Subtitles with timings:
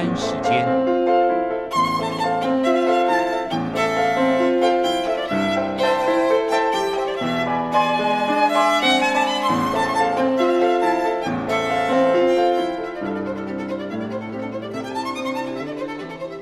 [0.00, 0.66] 单时间，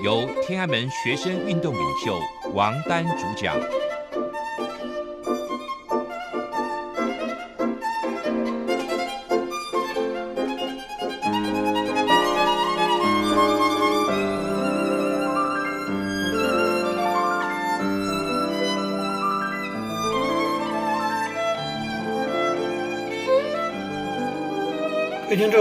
[0.00, 2.16] 由天安门学生运动领袖
[2.54, 3.56] 王丹主讲。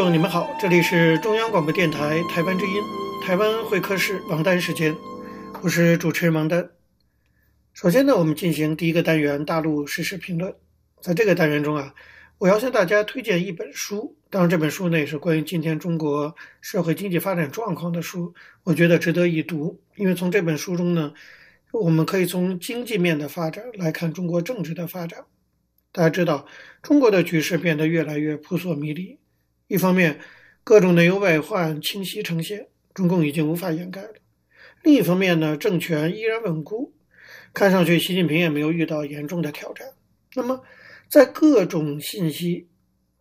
[0.09, 2.81] 你们好，这里是中央广播电台台湾之音，
[3.21, 4.95] 台湾会客室王丹时间，
[5.61, 6.69] 我是主持人王丹。
[7.73, 10.55] 首先呢，我们进行第一个单元大陆时事评论。
[11.01, 11.93] 在这个单元中啊，
[12.37, 18.33] 我要向大家推荐一本书，当然这本书呢也是关于今天中国社会经济发展状况的书，
[18.63, 21.11] 我觉得值得一读，因为从这本书中呢，
[21.73, 25.25] 我们可以从经济面的发展来看中国政治的发展。
[25.91, 26.45] 大家知道，
[26.81, 29.19] 中国的局势变得越来越扑朔迷离。
[29.67, 30.19] 一方面，
[30.63, 34.13] 各种内忧外患清晰呈现，中共已经无法掩盖了；
[34.81, 36.93] 另一方面呢，政权依然稳固，
[37.53, 39.89] 看上去习近平也没有遇到严重的挑战。
[40.35, 40.63] 那么，
[41.09, 42.69] 在各种信息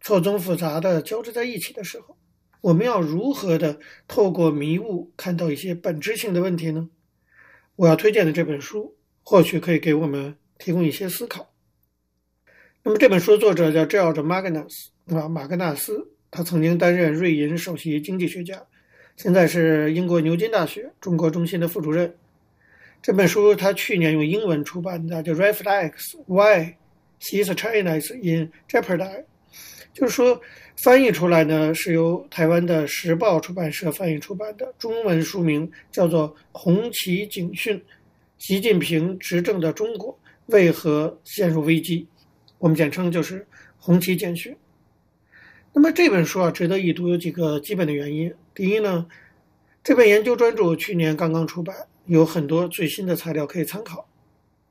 [0.01, 2.17] 错综复杂的交织在一起的时候，
[2.61, 6.89] 我们要如何的透过迷雾看到一些本质性的问题呢？
[7.75, 11.53] 我要推荐的这本书，或许可以给我们提供一些思考。
[12.85, 16.13] 那么，这本书的作者叫 George Magnus 啊，马格纳斯。
[16.31, 18.63] 他曾经担任瑞银首席经济学家，
[19.17, 22.15] 现在是英国牛津大学中国中心的副主任。
[23.01, 26.75] 这本书他去年用英文出版的，叫《Reflects Why
[27.21, 28.99] Is China is in Jeopardy》，
[29.95, 30.41] 就是说
[30.83, 37.81] 翻译出来呢是由台湾的时报出版社翻译出版的，中文书名叫做《红旗警讯：
[38.39, 42.03] 习近平执政的中国为何陷入危机》，
[42.59, 43.41] 我们简称就是
[43.79, 44.53] 《红旗警讯》。
[45.78, 48.32] 那么这本书啊，值得一读，有几个基本的原因。
[48.54, 49.06] 第一呢，
[49.84, 51.76] 这本研究专著去年刚刚出版，
[52.06, 54.09] 有很多最新的材料可以参考，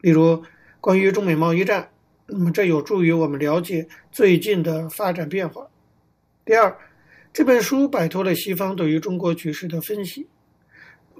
[0.01, 0.43] 例如
[0.81, 1.91] 关于中美贸易战，
[2.25, 5.67] 那么这有助于我们了解最近的发展变化。
[6.43, 6.75] 第二，
[7.31, 10.27] 这本书摆脱了西方对于中国局势的分析，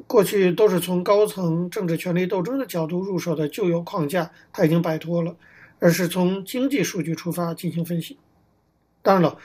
[0.08, 5.38] 过去都是从高层政治权力斗争的角度入手的旧有框架，它已经摆脱了，
[5.78, 8.18] 而是从经济数据出发进行分析。
[9.04, 9.38] 当然了。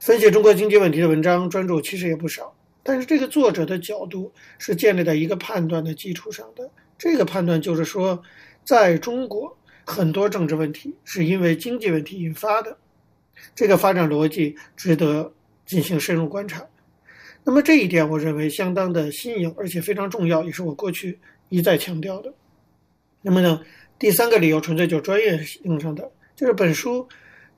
[0.00, 2.54] 分析中国经济问题的文章专注其实也不少，
[2.84, 6.70] 但是这个作者的角度是建立在一个判断的基础上的。
[6.96, 8.22] 这个判断就是说，
[8.64, 9.54] 在中国
[9.84, 12.78] 很多政治问题是因为经济问题引发的，
[13.56, 15.32] 这个发展逻辑值得
[15.66, 16.64] 进行深入观察。
[17.42, 22.32] 那么这一点我认为相当的新颖，而且非常重要，也是我过去一再强调的。
[23.20, 23.60] 那么呢，
[23.98, 27.08] 第三个理由纯粹就专业性上的，就是本书。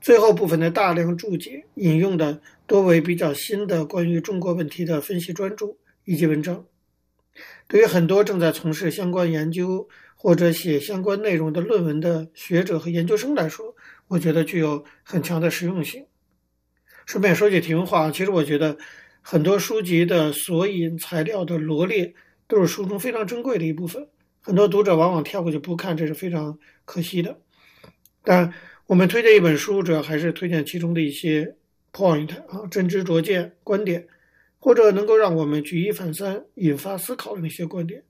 [0.00, 6.64] 最后部分的大量注解引用的多为比较新的关于中国问题的分析专著以及文章，
[7.68, 13.74] 对于很多正在从事相关研究或者写相关内容的论文的学者和研究生来说，
[14.08, 16.06] 我觉得具有很强的实用性。
[17.06, 18.78] 顺便说句题外话，其实我觉得
[19.20, 22.14] 很多书籍的索引材料的罗列
[22.46, 24.08] 都是书中非常珍贵的一部分，
[24.40, 27.38] 很多读者往往跳过去不看，这是非常可惜的。
[28.22, 28.52] 但
[28.90, 31.54] 我们推荐一本书，主要还是推荐其中的一些
[31.92, 34.08] point 啊，真知灼见观点，
[34.58, 38.02] 或者能够让我们举一反三、引发思考的那些观点。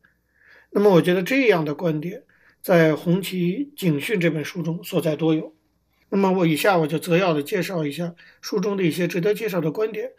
[0.70, 2.22] 那么，我觉得这样的观点
[2.62, 5.54] 在《红旗警讯》这本书中所在多有。
[6.08, 10.10] 那么，我以下我就择要的介绍一下书中的一些值得介绍的观点，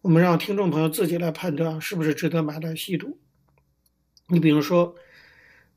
[0.00, 3.20] 我们让听众朋友自己来判断是不是值得买来细读。
[4.26, 4.96] 你比如说，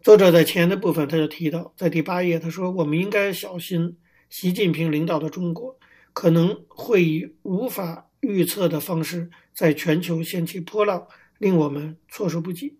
[0.02, 3.98] 作者在前的部分他就提到，在第八页他说：“我们应该小心。”
[4.32, 5.78] 习近平领导的中国
[6.14, 11.06] 可能会以无法预测的方式在全球掀起波浪，
[11.38, 12.78] 令我们措手不及。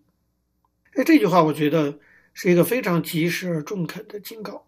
[0.94, 1.98] 哎，这句话我觉得
[2.32, 4.66] 是一个非常及时而中肯的警告。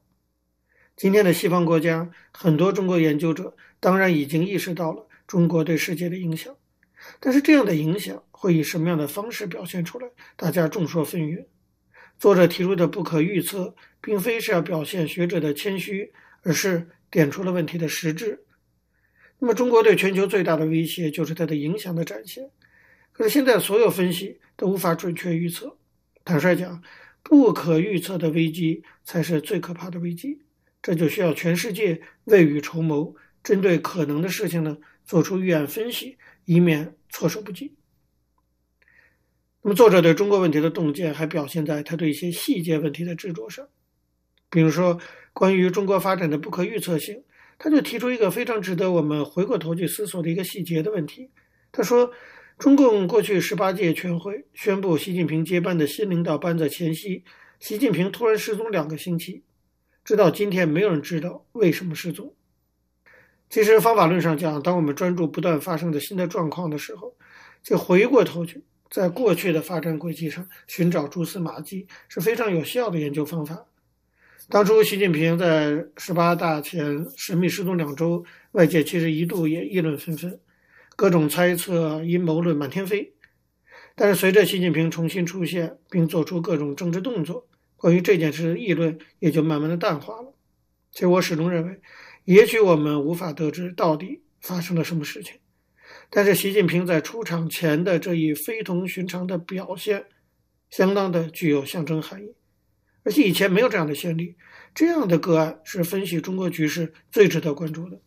[0.94, 6.54] 今天的西方国家，很多中国研究者当然已经意识到了中国对世界的影响，
[7.18, 10.06] 但是这样的影响会以什么样的方式表现出来，
[10.36, 11.46] 大家众说纷纭。
[12.18, 16.12] 作者提出的不可预测，并非是要表现学者的谦虚。
[16.44, 18.44] 而是点出了问题的实质。
[19.40, 22.48] 那么，中国对全球最大的威胁就是它的影响的展现。
[23.12, 25.76] 可是，现在所有分析都无法准确预测。
[26.24, 26.82] 坦率讲，
[27.22, 30.40] 不可预测的危机才是最可怕的危机。
[30.80, 37.74] 这就需要全世界未雨绸缪，针对可能的事情呢，做出预案分析，以免措手不及。
[39.62, 43.68] 那么，作者对中国问题的洞见还表现在他对一些细节问题的执着上，
[44.50, 45.00] 比如说
[45.34, 47.22] 关于中国发展的不可预测性，
[47.58, 51.30] 他就提出一个非常值得我们回过头去思索的一个细节的问题。
[51.70, 52.10] 他说，
[52.56, 57.24] 中共过去十八届全会宣布习近平接班的新领导班子前夕，
[57.58, 59.42] 习近平突然失踪两个星期，
[60.04, 62.34] 直到今天没有人知道为什么失踪。
[63.50, 67.16] 其实方法论上讲，当我们专注不断发生的新的状况的时候，
[67.62, 68.64] 就回过头去。
[68.90, 73.66] 在过去的发展轨迹上寻找蛛丝马迹是非常有效的研究方法。
[74.50, 80.38] 当初习近平在十八大前神秘失踪两周，外界其实一度也议论纷纷，
[80.96, 83.14] 各种猜测、阴谋论满天飞。
[83.94, 90.34] 但是随着习近平重新出现，并做出各种政治动作，关于这件事的议论也就慢慢的淡化了。
[90.92, 91.80] 其实我始终认为，
[92.24, 95.36] 也许我们无法得知到底发生了什么事情。
[96.10, 100.04] 但是习近平在出场前的这一非同寻常的表现，
[100.68, 102.34] 相当的具有象征含义，
[103.04, 104.34] 而且以前没有这样的先例。
[104.74, 108.00] 这样的个案是分析中国局势最值得关注的。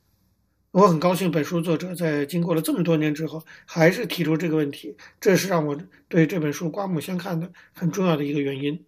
[0.71, 5.77] 我很高兴本书作者在经过了这么多年之后，还是提出这个问题，这是让我
[6.09, 8.83] 对这本书刮目相看的很重要的一个原因。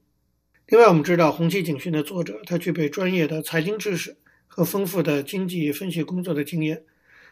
[0.68, 6.84] 另外，我们知道《红旗警讯》的作者，他具备专业的财经知识和丰富的经济分析工作的经验，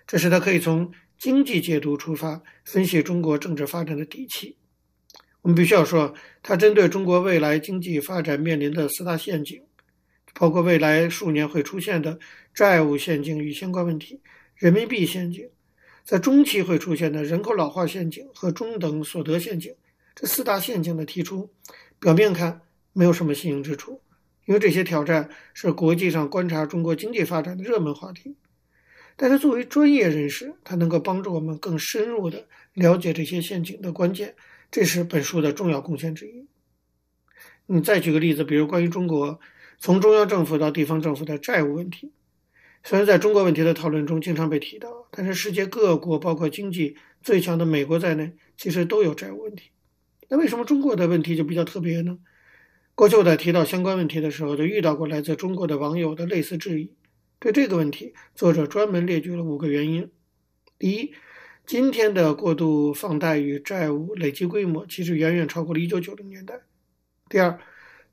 [0.08, 4.57] 这使他可以从经济解读出发，分析中国政治发展的底气。
[5.42, 6.14] 我们必须要说，
[6.44, 9.62] 他针对中国未来经济发展面临的四大陷阱，
[10.34, 12.20] 包括未来数年会出现的
[12.54, 14.20] 债务陷阱与相关问题、
[14.56, 15.50] 人民币陷阱，
[16.04, 19.74] 在中期会出现的人口老化陷阱和中等所得陷阱，
[20.16, 21.50] 这四大陷阱的提出，
[22.00, 22.62] 表面看
[22.92, 24.02] 没有什么新颖之处，
[24.46, 28.36] 因为这些挑战是国际上观察中国经济发展的热门话题。
[29.16, 34.36] 但是作为专业人士，他能够帮助我们更深入地了解这些陷阱的关键，
[34.70, 36.48] 这是本书的重要贡献之一。
[37.66, 39.40] 你再举个例子，比如关于中国
[39.78, 42.12] 从中央政府到地方政府的债务问题，
[42.84, 49.72] 虽然在中国问题的讨论中经常被提到，但是世界各国，包括经济最强的美国在内，其实都有债务问题。
[50.30, 52.18] 那为什么中国的问题就比较特别呢？
[52.96, 56.94] 过去我在提到相关问题的时候，就遇到过来自中国的网友的类似质疑。
[57.40, 60.10] 对这个问题，作者专门列举了五个原因。
[60.80, 61.14] 第一，
[61.68, 66.62] 今天的过度放贷与债务累积规模其实远远超过了1990年代。
[67.28, 67.60] 第二，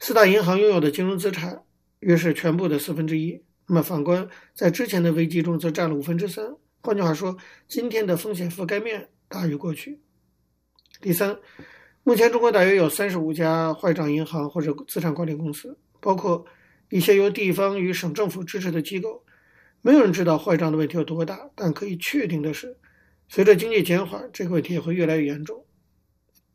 [0.01, 1.63] 四大银行拥有的金融资产
[2.01, 6.45] 约是全部的四分之一，那么反观在之前的危机中则占了五分之三。
[6.83, 7.37] 换句话说，
[7.69, 10.01] 今天的风险覆盖面大于过去。
[11.01, 11.39] 第三，
[12.03, 16.45] 目前中国大约有三十五家坏账银行或者资产管理公司，包括。
[16.91, 19.25] 一些由地方与省政府支持的机构，
[19.81, 22.77] 没有人知道坏账的问题有多大，但可以确定的是，
[23.29, 25.65] 随着经济减缓，这个问题也会越来越严重。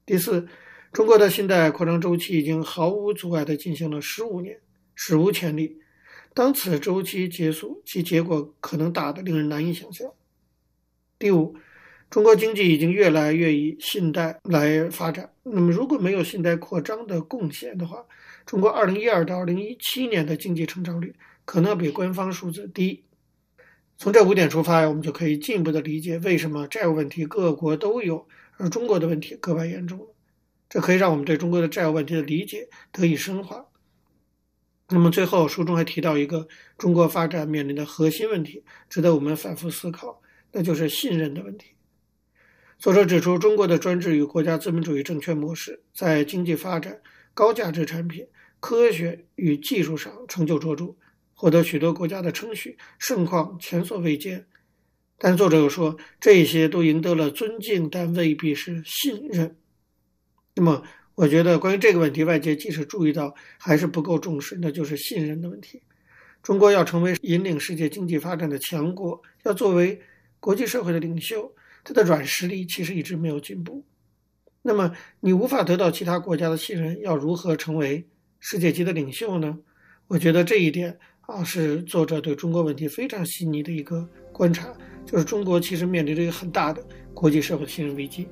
[0.05, 0.47] 第四，
[0.91, 4.59] 中国的信贷扩张周期已经毫无阻碍地进行了十五年，
[4.95, 5.77] 史无前例。
[6.33, 10.09] 当此周期结束，其结果可能大得令人难以想象。
[11.17, 11.55] 第五，
[12.09, 18.05] 中国经济已经越来越以信贷来发展，那么如果没有信贷扩张的贡献的话，
[18.45, 21.13] 中国2012到2017年的经济成长率
[21.45, 23.03] 可能比官方数字低。
[24.01, 28.25] 从这五点出发，我们就可以进一步的理解为什么债务问题各国都有，
[28.55, 30.07] 而中国的问题格外严重。
[30.69, 33.65] 这可以让我们对中国的债务问题的理解得以深化。
[34.87, 36.47] 那么最后，书中还提到一个
[36.77, 40.21] 中国发展面临的核心问题，值得我们反复思考，
[40.53, 41.71] 那就是信任的问题。
[42.77, 47.01] 作者指出，中国的专制与国家资本主义政权模式在经济发展、
[47.33, 48.25] 高价值产品。
[48.61, 50.97] 科学与技术上成就卓著，
[51.39, 54.45] 获得许多国家的称许，盛况前所未见。
[55.17, 59.55] 但作者又说，这些都赢得了尊敬，但未必是信任。
[60.53, 60.83] 那么，
[61.15, 65.81] 我觉得关于这个问题，外界即使注意到，还是不够重视，那就是信任的问题。
[66.43, 70.01] 中国要成为引领世界经济发展的强国，要作为
[70.41, 71.49] 国际社会的领袖，
[71.85, 73.85] 它的软实力其实一直没有进步。
[74.61, 78.05] 那么，你无法得到其他国家的信任，要如何成为
[78.41, 79.57] 世界级的领袖呢？
[80.07, 84.67] 我觉得这一点啊，是作者对中国问题非常细腻的一个观察，
[85.05, 86.83] 就是中国其实面临着一个很大的
[87.13, 88.27] 国际社会的信任危机。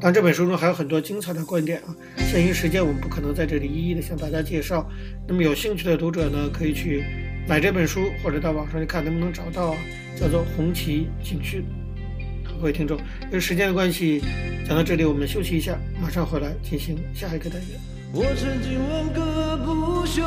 [0.00, 4.84] 当然，这本书中还有很多精彩的观点啊，限于时间，我们不可能在这里一一的向大家介绍。
[5.28, 7.04] 那么有兴趣的读者呢，可以去
[7.48, 9.78] 买这本书，或者到网上去看能不能找到啊，
[10.20, 11.62] 叫做《红旗警讯》。
[12.58, 14.20] 各位听众，因为时间的关系，
[14.66, 17.80] 讲到这里，我们休息一下，马上回来进行下一个单元。
[18.12, 20.22] 我曾经问个不休，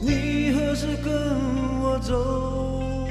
[0.00, 1.12] 你何时跟
[1.82, 3.06] 我走？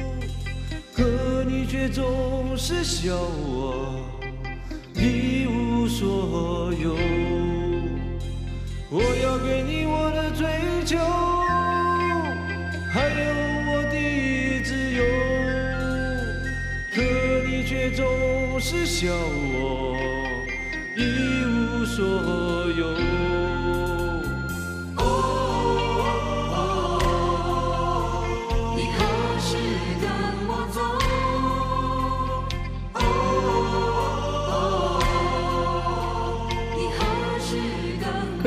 [0.92, 1.04] 可
[1.46, 4.04] 你却总是笑我
[4.96, 6.96] 一无所有。
[8.90, 10.48] 我要给你我的追
[10.84, 10.98] 求
[12.92, 13.22] 还有
[13.70, 13.96] 我的
[14.64, 15.04] 自由。
[16.92, 17.02] 可
[17.48, 19.96] 你却总是笑我
[20.98, 21.00] 一
[21.46, 22.04] 无所
[22.76, 23.19] 有。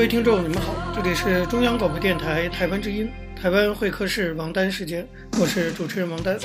[0.03, 3.09] 各位听众，你们好，这里是中央广播电台台湾之音，
[3.41, 5.07] 台湾会客室王丹时间，
[5.41, 6.37] 我是主持人王丹。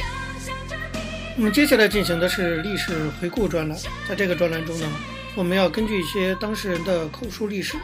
[1.35, 3.75] 我们接下来进行的是历史回顾专栏，
[4.07, 4.87] 在这个专栏中呢，
[5.33, 7.75] 我们要根据一些当事人的口述历史，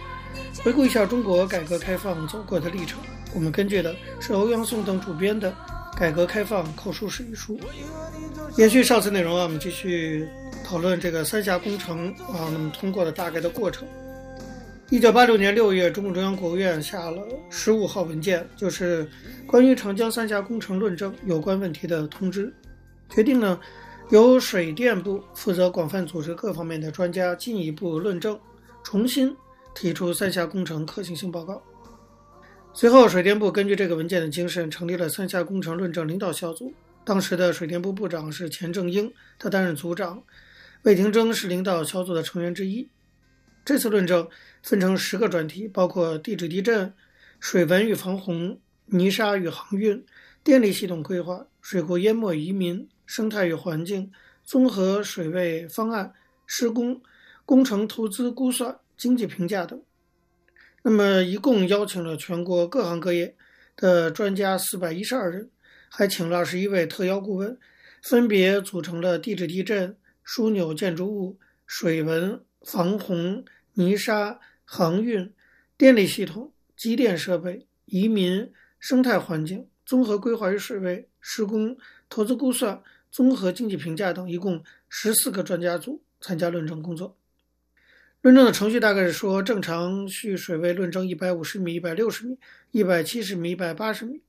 [0.62, 3.00] 回顾一下中国改革开放走过的历程。
[3.34, 5.52] 我们根据的是欧阳松等主编的
[5.98, 7.60] 《改革开放口述史》一书。
[8.58, 10.28] 延续上次内容啊，我们继续
[10.64, 13.88] 讨论这个三峡工程啊，那么通过的大概的过程。
[14.94, 19.10] 一九八六年六月，中共中央国务院下了十五号文件，就是
[19.48, 22.54] 关于长江三峡工程论证有关问题的通知，
[23.10, 23.60] 决定呢，
[24.12, 28.40] 由水电部负责广泛组织各方面的专家进一步论证，
[28.84, 29.36] 重新
[29.74, 31.60] 提出三峡工程可行性报告。
[32.72, 36.72] 随后，水电部根据这个文件的精神，成立了三峡工程论证领导小组。
[37.04, 40.22] 当时的水电部部长是钱正英，他担任组长，
[40.84, 42.88] 魏廷征是领导小组的成员之一。
[43.66, 44.28] 这次论证
[44.62, 46.94] 分成十个专题，包括地质地震、
[47.40, 50.06] 水文与防洪、泥沙与航运、
[50.44, 54.12] 电力系统规划、水库淹没移民、生态与环境、
[54.44, 56.14] 综合水位方案、
[56.46, 57.02] 施工、
[57.46, 59.82] 工程投资估算、经济评价等。
[60.82, 63.34] 那么，一共邀请了全国各行各业
[63.78, 65.50] 的专家四百一十二人，
[65.88, 67.58] 还请了二十一位特邀顾问，
[68.02, 72.44] 分别组成了地质地震、枢纽建筑物、水文。
[72.64, 75.34] 防洪、泥沙、航运、
[75.78, 81.78] 电力系统、机电设备、移民、生态环境、综合规划与水位、施工、
[82.10, 87.18] 投资估算、综合经济评价等，一共十四个专家组参加论证工作。
[88.22, 92.38] 论证的程序大概是说：正常蓄水位论证一百五十米、一百六十米、
[92.72, 94.22] 一百七十米、一百八十米，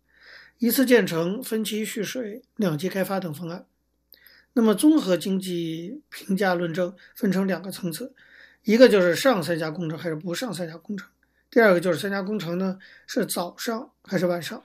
[0.58, 3.66] 一次建成、分期蓄水、两级开发等方案。
[4.56, 8.14] 那么，综合经济评价论证分成两个层次，
[8.62, 11.08] 一个就是上三峡工程还是不上三峡工程，
[11.50, 14.62] 第二个就是三峡工程呢是早上还是晚上。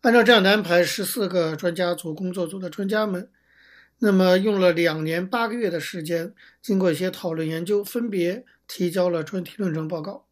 [0.00, 3.30] 按照这样的安排，十四个专家组工作组的专家们，
[4.00, 10.26] 那么用了两年八个月的时间，经过一些讨论研究，分别提交了专题论证报告。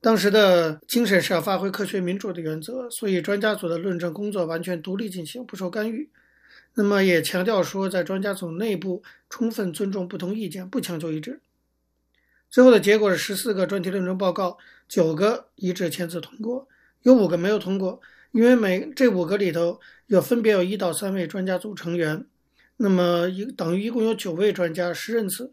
[0.00, 6.10] 当时的精神是要发挥科学民主的原则，所以专家组的论证工作完全独立进行，不受干预。
[6.78, 11.40] 那么也强调说，在专家组内部充分尊重不同意见，不强求一致。
[12.48, 16.68] 最后的结果是十四个专题论证报告，九个一致签字通过，
[17.02, 22.24] 有五个没有通过，因为每这五个里头有分别有一到三位专家组成员，
[22.76, 25.52] 那么一等于一共有九位专家十人次，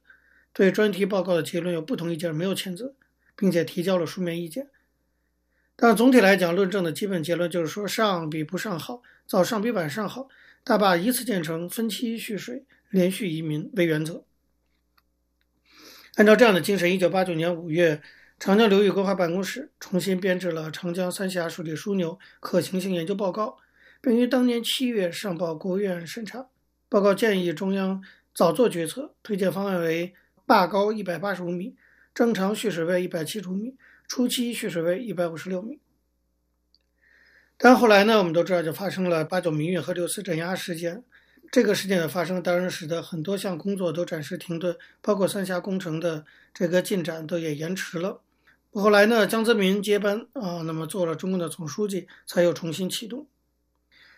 [0.53, 2.93] 对专题报告的结论有不同意见，没有签字，
[3.35, 4.67] 并且提交了书面意见。
[5.75, 10.29] 但总体来讲，论证的基本结论就是说，上比不上好，早上比晚上好。
[10.65, 14.25] 大坝一次建成，分期蓄水，连续移民为原则。
[16.15, 18.01] 按照这样的精神，一九八九年五月，
[18.39, 23.49] 长江流域规划办公室重新编制了《长江三峡水利枢纽可行性研究报告》，
[24.01, 26.47] 并于当年七月上报国务院审查。
[26.89, 28.03] 报告建议中央
[28.33, 30.15] 早做决策，推荐方案为：
[30.47, 31.75] 坝高一百八十五米，
[32.11, 33.75] 正常蓄水位一百七十五米，
[34.07, 35.79] 初期蓄水位一百五十六米。
[37.57, 41.03] 但后来呢，我们都知道，就发生了八九民运和六四镇压事件。
[41.51, 48.19] 这个事件的发生，当然使得很多项工作都暂时停顿，包括三峡工程的这个进展都也延迟了。
[48.71, 53.25] 后来呢，江泽民接班啊，那么做了中共的总书记，才又重新启动。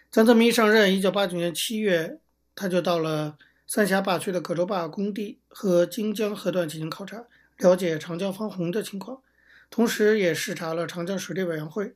[0.09, 2.17] 江泽民一上任，一九八九年七月，
[2.55, 7.25] 他就到了三峡坝区的葛洲坝工地和荆江河段进行考察，
[7.57, 9.21] 了解长江防洪的情况，
[9.69, 11.93] 同时也视察了长江水利委员会。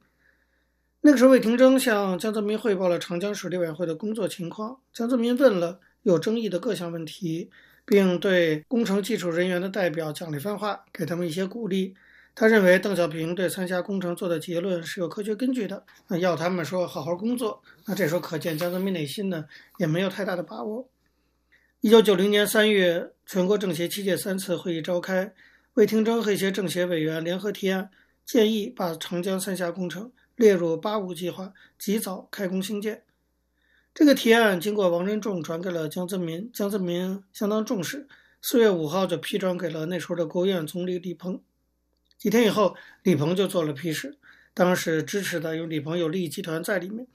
[1.04, 4.80] 那个时候，魏廷征向江泽民汇报了长江水利委员会的工作情况。
[4.94, 7.50] 江泽民问了有争议的各项问题，
[7.86, 11.96] 并对工程技术人员的代表讲了一番话，给他们一些鼓励。
[12.36, 17.64] 他认为邓小平对三峡工程做的结论是有科学根据的，那要他们说好好工作。
[17.88, 19.46] 那这时候可见江泽民内心呢
[19.80, 20.88] 也没有太大的把握。
[21.80, 25.34] 一九九零年三月，全国政协七届三次会议召开，
[25.74, 27.90] 魏廷征和一些政协委员联合提案，
[28.24, 30.12] 建议把长江三峡工程。
[30.36, 33.04] 列入“八五”计划，及早开工兴建。
[33.94, 38.08] 这个提案经过王任重转给了江泽民，江泽民相当重视，
[38.42, 41.42] 四月五号就批转给了那时候的国务院总理李鹏。
[42.18, 44.18] 几天以后，李鹏就做了批示，
[44.54, 47.06] 当时支持的有李鹏有利益集团在里面。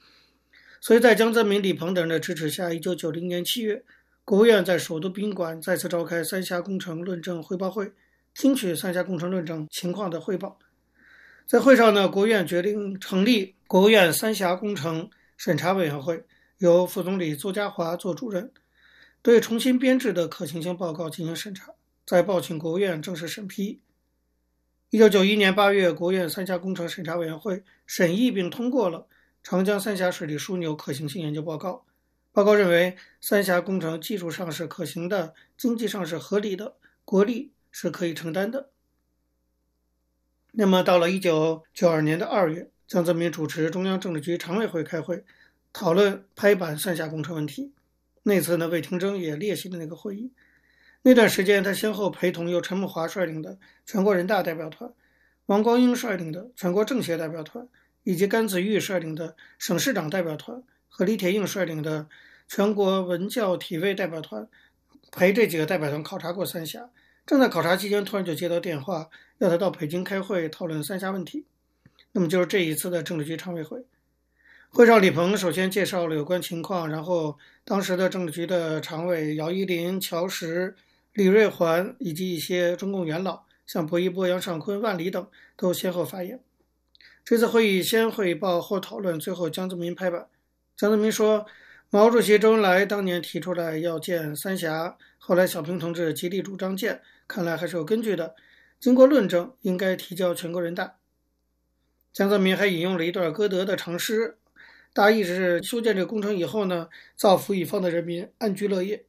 [0.80, 3.82] 所以在江泽民、李鹏等人的支持下，一九九零年七月，
[4.24, 7.92] 国务院在首都宾馆再次召开三峡工程论证汇报会，
[8.34, 10.58] 听取三峡工程论证情况的汇报。
[11.46, 16.24] 在会上呢，国务院决定成立国务院三峡工程审查委员会，
[16.58, 18.50] 由副总理邹家华做主任，
[19.22, 21.72] 对重新编制的可行性报告进行审查，
[22.04, 23.80] 再报请国务院正式审批。
[24.90, 29.06] 一九九一年八月，国务院三峡工程审查委员会审议并通过了
[29.44, 31.84] 长江三峡水利枢纽可行性研究报告。
[32.32, 36.74] 报告认为，三峡工程技术上是可行的，经济上是合理的，
[37.04, 38.70] 国力是可以承担的。
[40.58, 45.22] 那么，到了一九九二年的二月，江泽民主持中央政治局常委会开会，
[45.70, 47.74] 讨论拍板三峡工程问题。
[48.22, 50.32] 那次呢，魏廷征也列席了那个会议。
[51.02, 54.90] 那段时间，他先后陪同由陈慕华率领的全国人大代表团、
[55.44, 57.68] 王光英率领的全国政协代表团，
[58.04, 62.08] 以及甘子玉率领的省市长代表团和李铁映率领的
[62.48, 64.48] 全国文教体卫代表团
[65.12, 66.88] 陪这几个代表团考察过三峡，
[67.26, 71.44] 正在考察期间，突然就接到电话，要他到北京开会讨论三峡问题。
[72.12, 73.84] 那么就是这一次的政治局常委会，
[74.70, 80.74] 会上李鹏首先介绍了有关情况，然后当时的政治局的常委姚依林、乔石、
[81.12, 85.26] 李瑞环以及一些中共元老，像薄一波、杨尚昆、万里等
[85.56, 86.40] 都先后发言。
[87.24, 90.26] 这次会议先汇报后讨论，最后江泽民拍板。
[90.76, 91.46] 江泽民说。
[91.88, 98.34] 毛主席周恩来当年提出来要建三峡，后来小平同志极力主张建，看来还是有根据的。
[98.78, 100.96] 经过论证，应该提交全国人大。
[102.12, 104.38] 江泽民还引用了一段歌德的长诗，
[104.92, 109.04] 大意是修建这个工程以后呢，造福一方的人民安居乐业。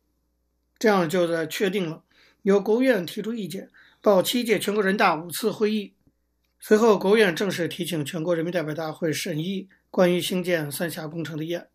[0.80, 2.04] 这样就在确定了，
[2.42, 3.70] 由国务院提出意见，
[4.02, 5.94] 报七届全国人大五次会议。
[6.60, 11.68] 随后，国务院正式提请全国人民代表大会审议关于兴建三峡工程的议案。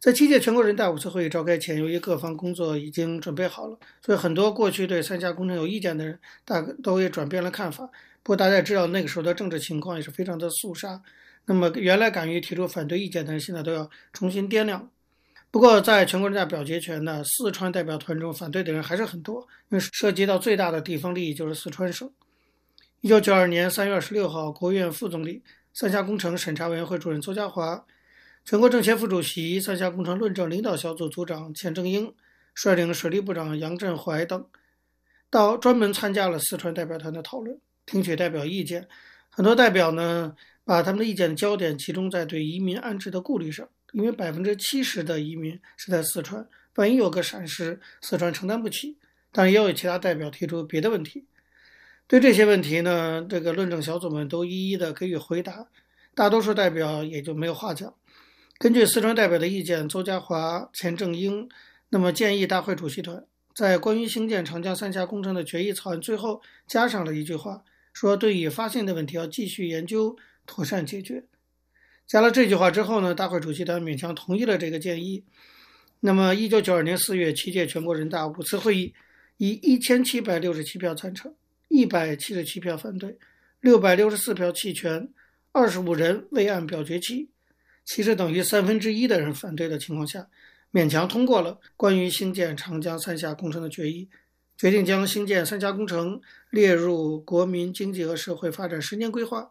[0.00, 7.84] 在七届全国人大五次会议召开前，由于各方工作已经准备好了，所以很多过去对三峡工程有意见的人，大都也转变了看法。
[8.22, 11.02] 不过大家也知道，那个时候的政治情况也是非常的肃杀。
[11.46, 14.88] 那么原来敢于提出反对意见的人，现在都要重新掂量。
[15.50, 22.08] 不过在全国人大表决权呢，四川代表团中反对的人还是很多，因为涉及到最大的地方利益就是四川省。
[23.00, 25.42] 一九九二年三月二十六号，国务院副总理、
[25.74, 27.84] 三峡工程审查委员会主任邹家华。
[28.48, 32.14] 全国政协副主席、三峡工程论证领导小组组长钱正英
[32.54, 34.42] 率领水利部长杨振怀等，
[35.28, 38.88] 到专门参加了四川代表团的讨论，听取代表意见。
[39.28, 40.34] 很多代表呢，
[40.64, 48.96] 把他们的意见焦点集中在对移民安置的顾虑上，因为百分之七十的移民是在四川，万一有个闪失，四川承担不起。
[49.30, 51.26] 当然，也有其他代表提出别的问题。
[52.06, 55.68] 对这些问题呢，这个论证小组们都一一的给予回答，
[56.14, 57.92] 大多数代表也就没有话讲。
[58.58, 61.48] 根据四川代表的意见，邹家华、钱正英，
[61.90, 71.22] 那么建议大会主席团在关于兴建长江三峡工程的决议草案最后加上了一句话，说对已发现的问题要继续研究，妥善解决。
[72.04, 75.22] 加了这句话之后呢，大会主席团勉强同意了这个建议。
[76.00, 78.92] 那么，一九九二年四月，七届全国人大五次会议
[79.36, 81.32] 以一千七百六十七票赞成，
[81.68, 83.16] 一百七十七票反对，
[83.60, 85.08] 六百六十四票弃权，
[85.52, 87.30] 二十五人未按表决期。
[87.88, 90.28] 其实等于三分之一的人反对的情况下，
[90.70, 94.10] 勉强通过了关于兴建长江三峡工程的决议，
[94.58, 96.20] 决定将兴建三峡工程
[96.50, 99.48] 列入国民经济和社会发展十年规划，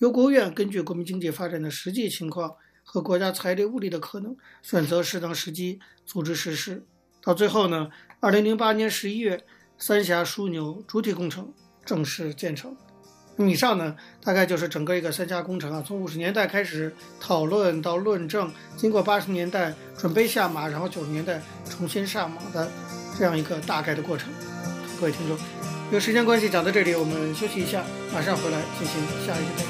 [0.00, 6.84] 由国务院根据国民经济发展的实际情况和国家财力物力的可能，选择适当时机组织实施。
[7.22, 7.88] 到最后呢，
[8.20, 9.42] 二零零八年十一月，
[9.78, 11.54] 三峡枢纽主体工程
[11.86, 12.76] 正式建成。
[13.46, 22.68] 以上呢，大概就是整个一个三峡工程啊，从五十年代开始讨论到论证，经过八十年代准备下马，然后九十年代重新上马的
[23.18, 24.28] 这样一个大概的过程。
[24.98, 25.36] 各位听众，
[25.92, 29.68] 有时间关系讲到这里，我们休息一下，马上回来进行下一个单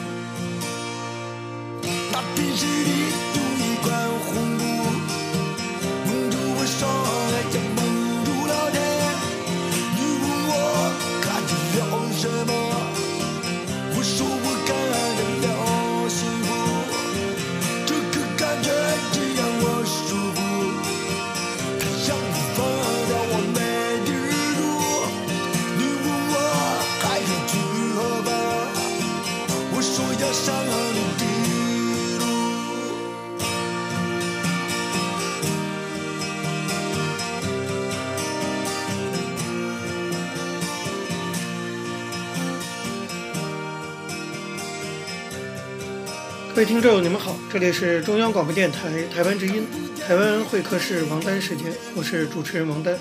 [46.59, 49.65] 各位听众，你们好，这里是中央广播电台台湾之音，
[50.05, 52.99] 台湾会客室王丹时间，我是主持人王丹。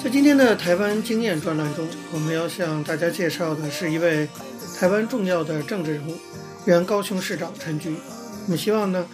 [0.00, 4.28] 在今天的台湾经验专栏中，我们要向大家介绍的是一位
[4.78, 6.16] 台湾重要的政治人物，
[6.66, 7.96] 原高雄市长陈菊。
[8.44, 9.04] 我们希望呢，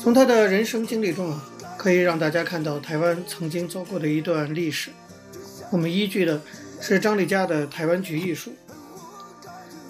[0.00, 1.44] 从他的人生经历中啊，
[1.76, 4.90] 可以让大家看到台湾曾经走过的一段历史。
[5.72, 6.40] 我们依据的
[6.80, 8.50] 是张丽佳的《台湾局艺术》。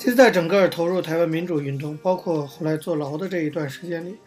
[0.02, 4.18] 其实，在整个投入台湾民主运动，包括后来坐牢的这一段时间里，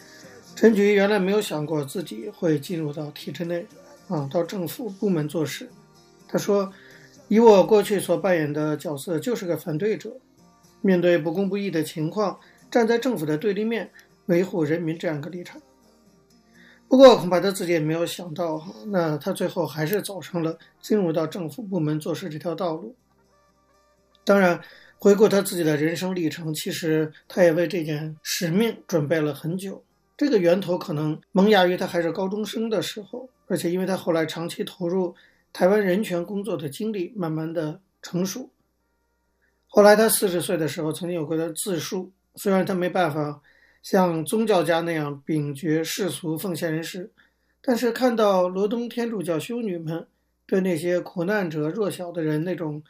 [0.55, 3.67] 陈菊原来没有想过自己会进入到体制内，
[4.07, 5.69] 啊，到政府部门做事。
[6.29, 6.71] 他说
[7.27, 10.15] ：“以我过去所扮演的角色，就是个反对者，
[10.79, 12.39] 面对不公不义的情况，
[12.71, 13.91] 站在政府的对立面，
[14.27, 15.61] 维护人民这样一个立场。”
[16.87, 22.95] 不过，恐怕他自己也没有想到，哈，那他最后还是走上了进入到政府部门做事这条道路。
[24.23, 24.61] 当然。
[24.97, 29.83] 回顾他自己的人生历程，其实他也为这件使命准备了很久。
[30.17, 35.13] 这个源头可能萌芽于他还是高中生的时候，而且因为他后来长期投入
[35.53, 38.49] 台湾人权工作的经历，慢慢的成熟。
[39.67, 43.41] 后来他四十岁的时候，曾经有过的自述，虽然他没办法
[43.83, 47.11] 像宗教家那样秉绝世俗奉献人世，
[47.61, 50.07] 但是看到罗东天主教修女们
[50.47, 52.81] 对那些苦难者、弱小的人那种。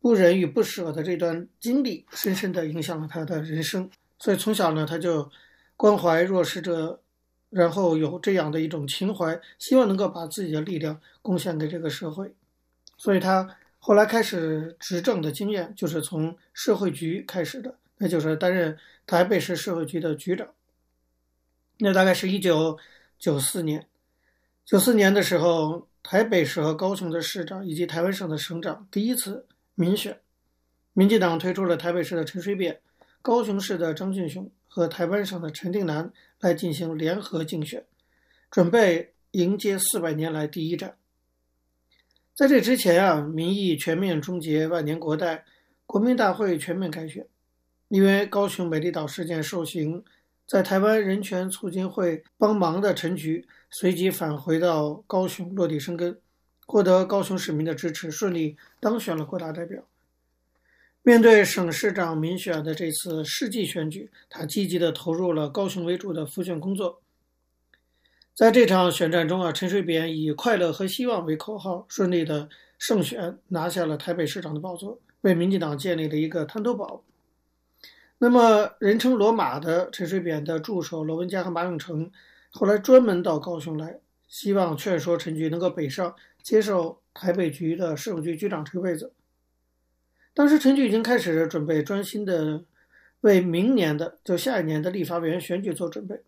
[0.00, 3.90] 不忍与不舍的这段经历，深深地影响了他的人生。
[4.18, 5.28] 所以从小呢，他就
[5.76, 7.00] 关怀弱势者，
[7.50, 12.32] 然后有这样的一种情怀，希望能够把自己的力量贡献给这个社会。
[12.96, 20.48] 所以他后来开始执政的经验，就是从社会局开始的，那就是担任台北市社会局的局长。
[21.78, 22.78] 那大概是一九
[23.18, 23.86] 九四年，
[24.64, 29.46] 九四年的时候，台北市和高雄的市长以及台湾省的省长第一次。
[29.80, 30.18] 民选，
[30.92, 32.80] 民进党推出了台北市的陈水扁、
[33.22, 37.86] 高雄市的张俊雄和台湾省的陈定南来进行联合竞选，
[38.50, 40.96] 准备迎接四百年来第一战。
[42.34, 45.44] 在这之前啊，民意全面终结万年国代，
[45.86, 47.24] 国民大会全面改选，
[47.86, 50.02] 因为高雄美丽岛事件受刑，
[50.44, 56.18] 在台湾人权促进会帮忙的陈菊随即返回到高雄落地生根。
[56.68, 59.82] 获得高雄市民的支持，顺利当选了国大代表。
[61.02, 67.00] 面对省市长民选的这次世纪选举，他积极地投入了高雄为主的复选工作。
[68.34, 77.02] 在这场选战中啊，陈水扁以“快乐和希望”为口号，顺利的胜选，拿下了台北市长的宝座，为民进党建立了一个滩头堡。
[78.18, 82.10] 那么，人称“罗马”的陈水扁的助手罗文嘉和马永成，
[82.50, 86.14] 后来专门到高雄来，希望劝说陈菊能够北上。
[86.42, 89.12] 接受台北局的社会局局长这个位置。
[90.34, 92.64] 当时陈菊已经开始准备专心的
[93.22, 96.22] 为明年的就下一年的立法委员选举做准备。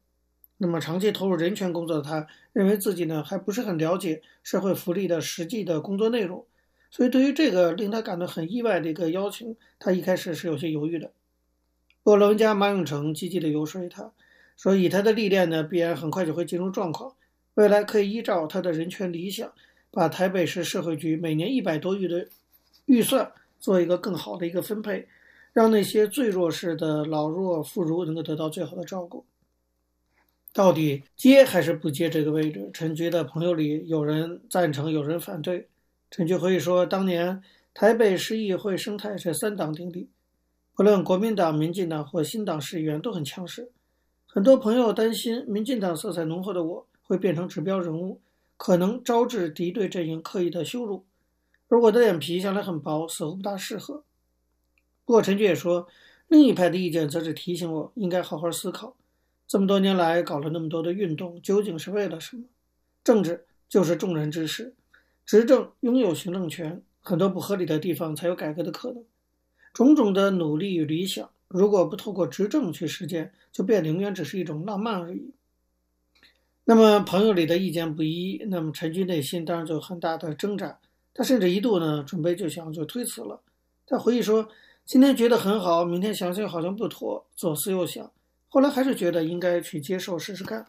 [0.58, 6.44] 那么长期投入人权工作的他，认为自己呢还不是很了解社会福利的实际的工作内容，
[6.90, 11.12] 所以对于这个令他感到很意外的一个邀请，他一开始是有些犹豫的。
[12.02, 14.12] 不过老人家马永成积极的游说他，
[14.56, 17.14] 说以他的历练呢，必然很快就会进入状况，
[17.54, 19.52] 未来可以依照他的人权理想。
[19.90, 22.28] 把台北市社会局每年一百多亿的
[22.86, 25.08] 预算做一个更好的一个分配，
[25.52, 29.24] 让那些最弱势的老弱妇孺能够得到最好的照顾。
[30.52, 32.70] 到底接还是不接这个位置？
[32.72, 35.68] 陈局的朋友里有人赞成，有人反对。
[36.10, 40.08] 陈局回忆说，当年台北市议会生态是三党鼎立，
[40.74, 43.70] 不论国民党、民进党或新党市议员都很强势。
[44.26, 48.20] 很多朋友担心民进党色彩浓厚的我会变成指标人物。
[48.62, 51.06] 可能招致敌对阵营刻意的羞辱，
[51.68, 54.04] 而我的脸皮向来很薄，似乎不大适合。
[55.06, 55.88] 不过陈局也说，
[56.28, 58.94] 另一派的意见则是提醒我应该好好思考，
[59.48, 62.44] 这么多年来搞了那么多的运动，究竟是为了什么？
[63.02, 64.74] 政治就是众人之事，
[65.24, 69.02] 执政拥有行政权，很多不合理的地方才有改革的可能。
[69.72, 75.32] 种种的努力与理想，如果不透过执政去实践，就变得永远只是一种浪漫而已。
[76.64, 80.78] 那么朋友里的意见不一，那么陈军内心当然就有很大的挣扎。
[81.12, 83.40] 他甚至一度呢准备就想就推辞了。
[83.86, 84.48] 他回忆说
[84.86, 88.10] ：“今天觉得很好，明天想想好像不妥，左思右想，
[88.48, 90.64] 后来还是觉得应该去接受试试看。”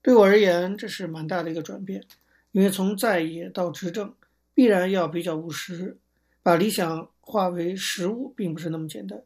[0.00, 2.02] 对我而言，这是蛮大的一个转变，
[2.52, 4.14] 因为从在野到执政，
[4.54, 5.98] 必然要比较务实，
[6.42, 9.22] 把理想化为实务，并不是那么简单。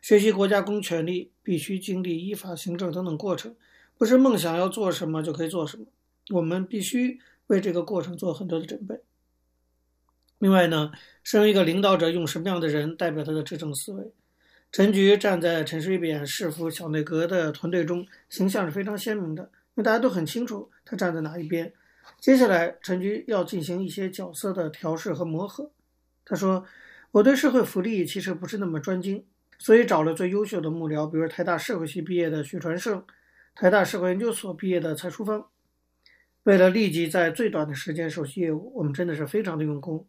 [0.00, 3.56] 学习国家公权力，必须经历依法行政等等过程。
[4.02, 5.86] 不是梦想要做什么就可以做什么，
[6.30, 9.00] 我们必须为这个过程做很多的准备。
[10.40, 10.90] 另外呢，
[11.22, 14.12] 身为一个领导者，用什么样的人代表他的执政思维？
[14.72, 21.72] 陈菊站在陈水扁市府小内阁的团队中，形象是非常鲜明的，因为大家都很清楚他站在哪一边。
[22.18, 25.70] 接下来，陈菊要进行一些角色的调试和磨合。
[26.24, 26.66] 他说
[27.12, 29.24] ：“我对社会福利其实不是那么专精，
[29.60, 33.00] 所以找了最优秀的幕僚，比如台大社会系毕业的许传胜，
[33.54, 35.46] 台大社会研究所毕业的蔡淑芳。
[36.44, 40.04] 为了立即在最短的时间熟悉业务，我们真的是非常的用功。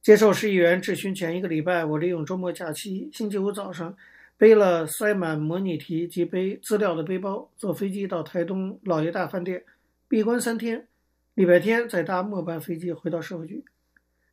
[0.00, 3.96] 接受市议员质询前一个礼拜，我利用周末假期，星期五早上
[4.36, 9.64] 背了塞满模拟题及背资料的背包，坐飞机到台东老爷大饭店
[10.08, 10.88] 闭关三天。”
[11.34, 13.64] 礼拜天再搭末班飞机回到社会局，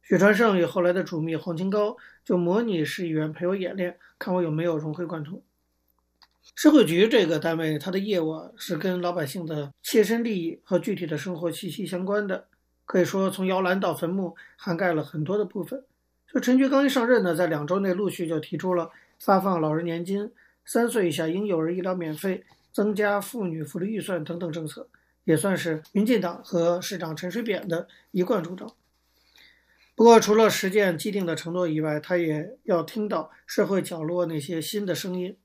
[0.02, 5.41] 许传胜与后来的主秘黄清高就模拟市议员陪我演练，看我有没有融会贯通。
[6.55, 12.47] 社会局这个单位，它的业务是跟老百姓的切身利益和具体的生活息息相关的，
[12.85, 15.83] 可以说从摇篮到坟墓涵盖了很多的部分。
[16.33, 20.31] 就陈菊刚一上任呢，在两周内陆续就提出了发放老人年金、
[20.65, 24.88] 三岁以下婴幼儿医疗免费、增加妇女福利预算等等政策。
[25.25, 28.67] 也算是民进党和市长陈水扁的一贯主张。
[29.93, 35.38] 不过，除了实践既定的承诺以外，他也要听到社会角落那些新的声音。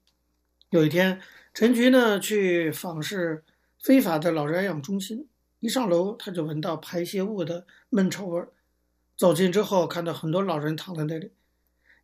[0.74, 1.20] 有一天，
[1.52, 3.44] 陈菊呢去访视
[3.80, 5.28] 非法的老人养中心，
[5.60, 8.48] 一上楼他就闻到排泄物的闷臭味儿。
[9.16, 11.30] 走近之后，看到很多老人躺在那里，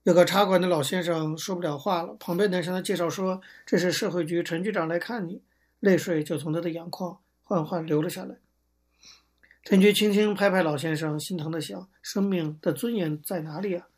[0.04, 5.42] 有个茶馆的老先生说不了话了，旁边的人向他介绍说：“这是社会局陈局长来看你。”
[5.80, 7.18] 泪水就从他的眼眶。
[7.42, 8.36] 缓缓流了下来。
[9.64, 13.88] 陈菊轻轻拍拍老先生，心疼地想：生命的尊严在哪里啊？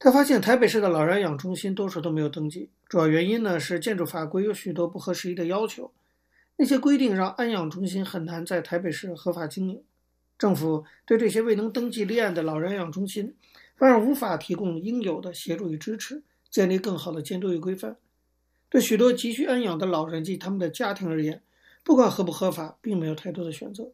[0.00, 5.90] 他发现台北市的老人养中心多数都没有登记，主要原因呢是建筑法规有许多不合时宜的要求，
[6.56, 9.82] 那些规定让安养中心很难在台北市合法经营。
[10.38, 13.34] 政府对这些未能登记立案的老人养中心，
[13.74, 17.96] 反而无法提供应有的协助与支持，建立更好的监督与规范。
[18.68, 21.42] 对许多急需安养的老人及他们的家庭而言，
[21.82, 23.90] 不管合不合法，并没有太多的选择。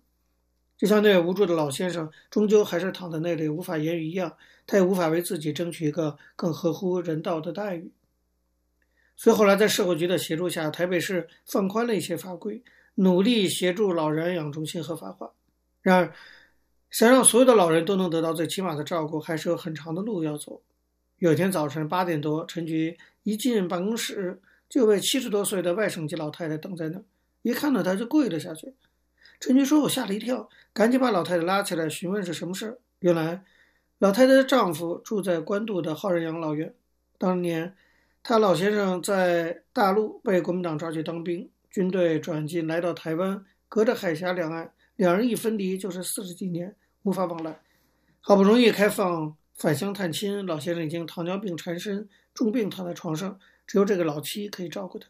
[0.85, 7.90] 就像那位无助的老先生，终究还是躺在那里无法言语一样，他也无法为自己争取一个更合乎人道的待遇。
[9.16, 12.62] 所以后来在社会局的协助下，台北市放宽了一些法规，
[12.97, 15.33] 努力协助老人养中心合法化。
[15.81, 16.12] 然而，
[16.90, 20.61] 想让所有的老人都能得到最起码的照顾，还是有很长的路要走。
[21.16, 27.05] 有一天早晨八点多，陈局一进办公室，就被七十多岁的外省籍老太太等在那儿。
[27.40, 28.75] 一看到他就跪了下去，
[29.44, 32.78] 陈军说：“我吓了一跳，赶紧把老太太拉起来询问是什么事。
[33.00, 33.44] 原来，
[33.98, 36.74] 老太太的丈夫住在关渡的浩人养老院，
[37.18, 37.76] 当年
[38.22, 47.61] 他老先生在大陆被国民党抓去当兵，军队转进来到台湾，隔着海峡两岸，两人一分离就是四十几年，无法往来。
[48.22, 55.07] 好不容易开放返乡探亲，老先生已经糖尿病缠身，重病躺在床上，只有这个老妻可以照顾他。”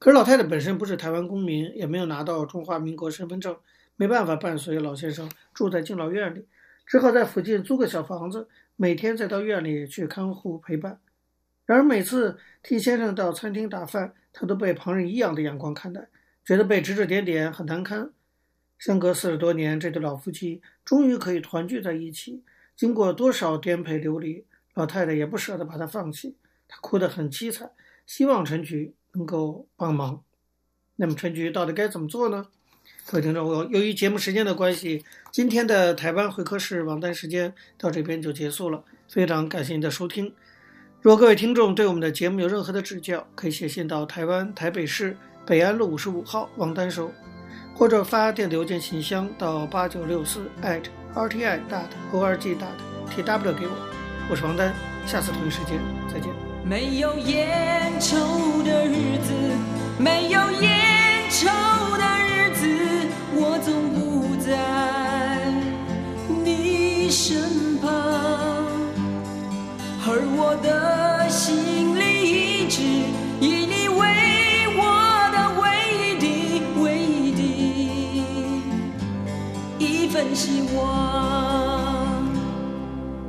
[0.00, 3.54] 可是老太太本身不是台湾公民，也没有拿到中华民国身份证，
[3.96, 6.46] 没办法伴随老先生住在敬老院里，
[6.86, 10.98] 只好在附近租个小房子，每天再到院里去看护陪伴。
[11.66, 16.08] 然而每次替先生到餐厅打饭，他都被旁人异样的眼光看待，
[16.46, 18.10] 觉得被指指点点很难堪。
[18.78, 22.42] 相隔四十多年，这对老夫妻终于可以团聚在一起。
[22.74, 27.70] 经过多少颠沛流离，老太太也不舍得把他放弃，她哭得很凄惨，
[28.06, 30.22] 希望陈菊能够帮忙，
[30.96, 32.46] 那么陈菊到底该怎么做呢？
[33.06, 38.84] 各位听众，我由于节目时间的关系，今天的台湾会客室王丹时间到这边就结束了。
[39.08, 40.32] 非常感谢您的收听。
[41.00, 47.10] 如果各位听众对我们的节目有任何的指教，可以写信到台湾台北市北安路五十五号王丹收，
[47.74, 52.76] 或者发电子邮件信箱到八九六四 @rti dot org dot
[53.10, 53.72] tw 给我。
[54.30, 54.72] 我是王丹，
[55.06, 55.78] 下次同一时间
[56.12, 56.49] 再见。
[56.64, 58.16] 没有烟抽
[58.62, 59.32] 的日子，
[59.98, 61.46] 没有烟抽
[61.98, 62.62] 的日子，
[63.34, 64.48] 我总不在
[66.44, 67.90] 你身旁，
[70.06, 72.02] 而我的心里
[72.62, 72.82] 一直
[73.40, 73.98] 以你为
[74.76, 74.80] 我
[75.32, 75.64] 的唯
[75.96, 76.24] 一的、
[76.82, 77.42] 唯一的
[79.78, 80.78] 一份希望。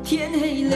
[0.03, 0.75] 天黑了，